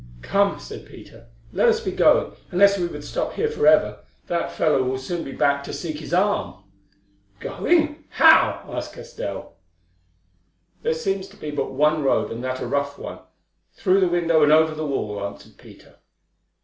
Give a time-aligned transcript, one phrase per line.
[0.23, 3.99] "Come," said Peter, "let us be going, unless we would stop here for ever.
[4.25, 6.63] That fellow will soon be back to seek his arm."
[7.39, 8.03] "Going!
[8.09, 9.57] How?" asked Castell.
[10.81, 13.19] "There seems to be but one road, and that a rough one,
[13.73, 15.97] through the window and over the wall," answered Peter.